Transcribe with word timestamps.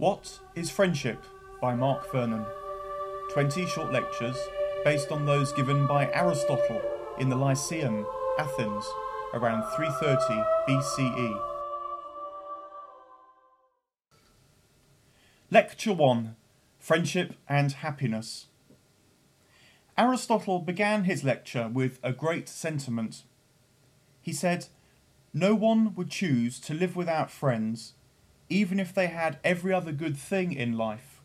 What 0.00 0.38
is 0.54 0.70
Friendship 0.70 1.22
by 1.60 1.74
Mark 1.74 2.10
Vernon. 2.10 2.46
20 3.34 3.66
short 3.66 3.92
lectures 3.92 4.38
based 4.82 5.12
on 5.12 5.26
those 5.26 5.52
given 5.52 5.86
by 5.86 6.10
Aristotle 6.12 6.80
in 7.18 7.28
the 7.28 7.36
Lyceum, 7.36 8.06
Athens, 8.38 8.86
around 9.34 9.62
330 9.76 10.42
BCE. 10.66 11.40
Lecture 15.50 15.92
1 15.92 16.34
Friendship 16.78 17.34
and 17.46 17.72
Happiness. 17.72 18.46
Aristotle 19.98 20.60
began 20.60 21.04
his 21.04 21.24
lecture 21.24 21.68
with 21.68 22.00
a 22.02 22.14
great 22.14 22.48
sentiment. 22.48 23.24
He 24.22 24.32
said, 24.32 24.68
No 25.34 25.54
one 25.54 25.94
would 25.94 26.08
choose 26.08 26.58
to 26.60 26.72
live 26.72 26.96
without 26.96 27.30
friends 27.30 27.92
even 28.50 28.80
if 28.80 28.92
they 28.92 29.06
had 29.06 29.38
every 29.44 29.72
other 29.72 29.92
good 29.92 30.16
thing 30.16 30.52
in 30.52 30.76
life. 30.76 31.20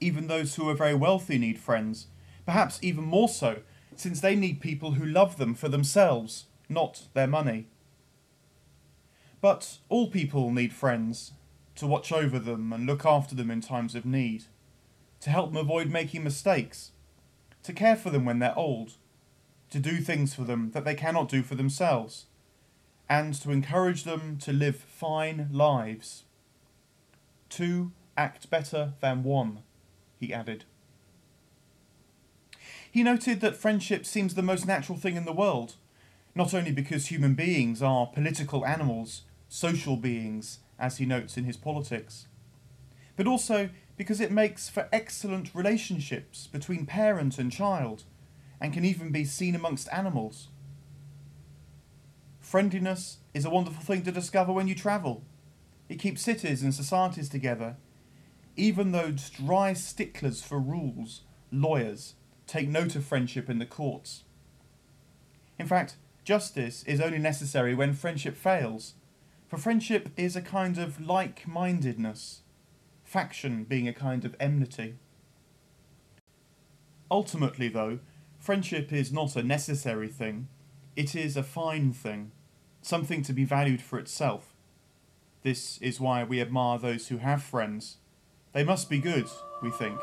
Even 0.00 0.28
those 0.28 0.54
who 0.54 0.68
are 0.68 0.74
very 0.74 0.94
wealthy 0.94 1.36
need 1.36 1.58
friends, 1.58 2.06
perhaps 2.46 2.78
even 2.80 3.04
more 3.04 3.28
so, 3.28 3.58
since 3.96 4.20
they 4.20 4.36
need 4.36 4.60
people 4.60 4.92
who 4.92 5.04
love 5.04 5.36
them 5.36 5.54
for 5.54 5.68
themselves, 5.68 6.46
not 6.68 7.02
their 7.14 7.26
money. 7.26 7.66
But 9.40 9.78
all 9.88 10.08
people 10.08 10.52
need 10.52 10.72
friends, 10.72 11.32
to 11.74 11.86
watch 11.86 12.12
over 12.12 12.38
them 12.38 12.72
and 12.72 12.86
look 12.86 13.04
after 13.04 13.34
them 13.34 13.50
in 13.50 13.60
times 13.60 13.94
of 13.94 14.06
need, 14.06 14.44
to 15.20 15.30
help 15.30 15.52
them 15.52 15.60
avoid 15.60 15.90
making 15.90 16.22
mistakes, 16.22 16.92
to 17.64 17.72
care 17.72 17.96
for 17.96 18.10
them 18.10 18.24
when 18.24 18.38
they're 18.38 18.56
old, 18.56 18.92
to 19.70 19.80
do 19.80 19.98
things 19.98 20.32
for 20.32 20.42
them 20.42 20.70
that 20.70 20.84
they 20.84 20.94
cannot 20.94 21.28
do 21.28 21.42
for 21.42 21.56
themselves 21.56 22.26
and 23.08 23.34
to 23.34 23.50
encourage 23.50 24.04
them 24.04 24.38
to 24.38 24.52
live 24.52 24.76
fine 24.76 25.48
lives. 25.52 26.24
Two 27.48 27.92
act 28.16 28.50
better 28.50 28.94
than 29.00 29.22
one, 29.22 29.60
he 30.18 30.32
added. 30.32 30.64
He 32.90 33.02
noted 33.02 33.40
that 33.40 33.56
friendship 33.56 34.06
seems 34.06 34.34
the 34.34 34.42
most 34.42 34.66
natural 34.66 34.98
thing 34.98 35.16
in 35.16 35.24
the 35.24 35.32
world, 35.32 35.74
not 36.34 36.54
only 36.54 36.72
because 36.72 37.06
human 37.06 37.34
beings 37.34 37.82
are 37.82 38.06
political 38.06 38.64
animals, 38.66 39.22
social 39.48 39.96
beings, 39.96 40.60
as 40.78 40.98
he 40.98 41.06
notes 41.06 41.36
in 41.36 41.44
his 41.44 41.56
politics, 41.56 42.26
but 43.16 43.26
also 43.26 43.70
because 43.96 44.20
it 44.20 44.30
makes 44.30 44.68
for 44.68 44.88
excellent 44.92 45.54
relationships 45.54 46.46
between 46.46 46.84
parent 46.86 47.38
and 47.38 47.50
child, 47.50 48.04
and 48.60 48.72
can 48.72 48.84
even 48.84 49.10
be 49.10 49.24
seen 49.24 49.54
amongst 49.54 49.88
animals. 49.92 50.48
Friendliness 52.46 53.18
is 53.34 53.44
a 53.44 53.50
wonderful 53.50 53.82
thing 53.82 54.02
to 54.02 54.12
discover 54.12 54.52
when 54.52 54.68
you 54.68 54.76
travel. 54.76 55.24
It 55.88 55.98
keeps 55.98 56.22
cities 56.22 56.62
and 56.62 56.72
societies 56.72 57.28
together. 57.28 57.74
Even 58.54 58.92
those 58.92 59.30
dry 59.30 59.72
sticklers 59.72 60.42
for 60.42 60.60
rules, 60.60 61.22
lawyers, 61.50 62.14
take 62.46 62.68
note 62.68 62.94
of 62.94 63.04
friendship 63.04 63.50
in 63.50 63.58
the 63.58 63.66
courts. 63.66 64.22
In 65.58 65.66
fact, 65.66 65.96
justice 66.22 66.84
is 66.84 67.00
only 67.00 67.18
necessary 67.18 67.74
when 67.74 67.92
friendship 67.94 68.36
fails, 68.36 68.94
for 69.48 69.56
friendship 69.56 70.10
is 70.16 70.36
a 70.36 70.40
kind 70.40 70.78
of 70.78 71.00
like 71.04 71.48
mindedness, 71.48 72.42
faction 73.02 73.64
being 73.64 73.88
a 73.88 73.92
kind 73.92 74.24
of 74.24 74.36
enmity. 74.38 74.94
Ultimately, 77.10 77.68
though, 77.68 77.98
friendship 78.38 78.92
is 78.92 79.12
not 79.12 79.34
a 79.34 79.42
necessary 79.42 80.06
thing, 80.06 80.46
it 80.96 81.14
is 81.14 81.36
a 81.36 81.42
fine 81.42 81.92
thing 81.92 82.32
something 82.80 83.20
to 83.20 83.32
be 83.32 83.44
valued 83.44 83.82
for 83.82 83.98
itself. 83.98 84.54
This 85.42 85.78
is 85.78 86.00
why 86.00 86.24
we 86.24 86.40
admire 86.40 86.78
those 86.78 87.08
who 87.08 87.18
have 87.18 87.42
friends. 87.42 87.98
They 88.52 88.64
must 88.64 88.88
be 88.88 88.98
good, 88.98 89.26
we 89.60 89.70
think. 89.70 89.98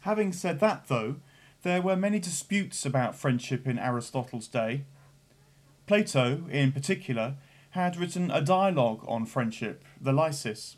Having 0.00 0.34
said 0.34 0.60
that, 0.60 0.88
though, 0.88 1.16
there 1.62 1.80
were 1.80 1.96
many 1.96 2.18
disputes 2.18 2.84
about 2.84 3.16
friendship 3.16 3.66
in 3.66 3.78
Aristotle's 3.78 4.48
day. 4.48 4.84
Plato, 5.86 6.44
in 6.50 6.72
particular, 6.72 7.36
had 7.74 7.96
written 7.96 8.30
a 8.30 8.40
dialogue 8.40 9.04
on 9.08 9.26
friendship, 9.26 9.84
the 10.00 10.12
Lysis. 10.12 10.76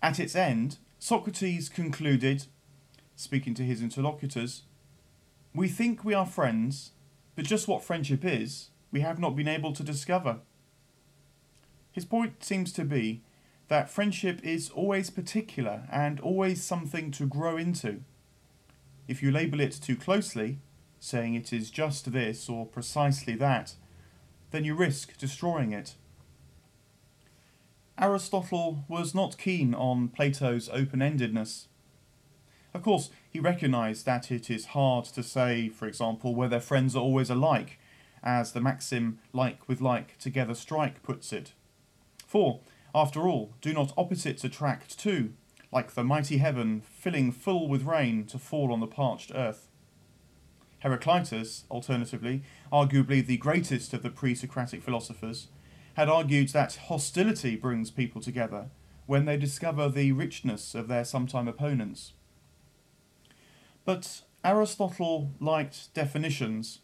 At 0.00 0.20
its 0.20 0.36
end, 0.36 0.78
Socrates 1.00 1.68
concluded, 1.68 2.46
speaking 3.16 3.52
to 3.54 3.64
his 3.64 3.82
interlocutors, 3.82 4.62
We 5.52 5.66
think 5.66 6.04
we 6.04 6.14
are 6.14 6.24
friends, 6.24 6.92
but 7.34 7.46
just 7.46 7.66
what 7.66 7.82
friendship 7.82 8.24
is, 8.24 8.70
we 8.92 9.00
have 9.00 9.18
not 9.18 9.34
been 9.34 9.48
able 9.48 9.72
to 9.72 9.82
discover. 9.82 10.38
His 11.90 12.04
point 12.04 12.44
seems 12.44 12.72
to 12.74 12.84
be 12.84 13.22
that 13.66 13.90
friendship 13.90 14.40
is 14.44 14.70
always 14.70 15.10
particular 15.10 15.88
and 15.90 16.20
always 16.20 16.62
something 16.62 17.10
to 17.10 17.26
grow 17.26 17.56
into. 17.56 18.02
If 19.08 19.20
you 19.20 19.32
label 19.32 19.58
it 19.58 19.72
too 19.72 19.96
closely, 19.96 20.60
saying 21.00 21.34
it 21.34 21.52
is 21.52 21.72
just 21.72 22.12
this 22.12 22.48
or 22.48 22.66
precisely 22.66 23.34
that, 23.34 23.74
then 24.50 24.64
you 24.64 24.74
risk 24.74 25.16
destroying 25.18 25.72
it. 25.72 25.94
Aristotle 28.00 28.84
was 28.88 29.14
not 29.14 29.38
keen 29.38 29.74
on 29.74 30.08
Plato's 30.08 30.68
open 30.68 31.00
endedness. 31.00 31.66
Of 32.72 32.82
course, 32.82 33.10
he 33.28 33.40
recognised 33.40 34.06
that 34.06 34.30
it 34.30 34.50
is 34.50 34.66
hard 34.66 35.06
to 35.06 35.22
say, 35.22 35.68
for 35.68 35.88
example, 35.88 36.34
whether 36.34 36.60
friends 36.60 36.94
are 36.94 37.02
always 37.02 37.30
alike, 37.30 37.78
as 38.22 38.52
the 38.52 38.60
maxim 38.60 39.18
like 39.32 39.68
with 39.68 39.80
like 39.80 40.18
together 40.18 40.54
strike 40.54 41.02
puts 41.02 41.32
it. 41.32 41.52
For, 42.26 42.60
after 42.94 43.26
all, 43.26 43.54
do 43.60 43.72
not 43.72 43.92
opposites 43.96 44.44
attract 44.44 44.98
too, 44.98 45.32
like 45.72 45.92
the 45.92 46.04
mighty 46.04 46.38
heaven 46.38 46.82
filling 46.82 47.32
full 47.32 47.68
with 47.68 47.84
rain 47.84 48.26
to 48.26 48.38
fall 48.38 48.72
on 48.72 48.80
the 48.80 48.86
parched 48.86 49.32
earth? 49.34 49.67
Heraclitus, 50.80 51.64
alternatively, 51.70 52.42
arguably 52.72 53.24
the 53.24 53.36
greatest 53.36 53.92
of 53.92 54.02
the 54.02 54.10
pre 54.10 54.34
Socratic 54.34 54.82
philosophers, 54.82 55.48
had 55.94 56.08
argued 56.08 56.50
that 56.50 56.76
hostility 56.88 57.56
brings 57.56 57.90
people 57.90 58.20
together 58.20 58.70
when 59.06 59.24
they 59.24 59.36
discover 59.36 59.88
the 59.88 60.12
richness 60.12 60.74
of 60.74 60.86
their 60.86 61.04
sometime 61.04 61.48
opponents. 61.48 62.12
But 63.84 64.22
Aristotle 64.44 65.32
liked 65.40 65.92
definitions. 65.94 66.80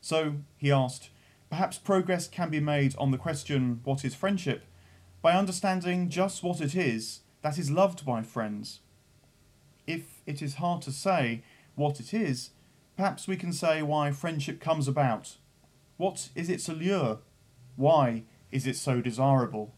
So, 0.00 0.36
he 0.56 0.70
asked, 0.70 1.10
perhaps 1.50 1.78
progress 1.78 2.28
can 2.28 2.48
be 2.48 2.60
made 2.60 2.96
on 2.96 3.10
the 3.10 3.18
question, 3.18 3.80
what 3.84 4.04
is 4.04 4.14
friendship, 4.14 4.64
by 5.20 5.32
understanding 5.32 6.08
just 6.08 6.42
what 6.42 6.60
it 6.60 6.74
is 6.74 7.20
that 7.42 7.58
is 7.58 7.70
loved 7.70 8.06
by 8.06 8.22
friends. 8.22 8.80
If 9.86 10.22
it 10.26 10.40
is 10.40 10.54
hard 10.54 10.80
to 10.82 10.92
say 10.92 11.42
what 11.74 12.00
it 12.00 12.14
is, 12.14 12.50
perhaps 12.96 13.26
we 13.26 13.36
can 13.36 13.52
say 13.52 13.82
why 13.82 14.10
friendship 14.10 14.60
comes 14.60 14.88
about. 14.88 15.36
What 15.96 16.30
is 16.34 16.48
its 16.48 16.68
allure? 16.68 17.20
Why 17.76 18.24
is 18.50 18.66
it 18.66 18.76
so 18.76 19.00
desirable? 19.00 19.74